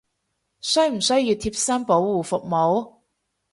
[0.61, 2.93] 需唔需要貼身保護服務！？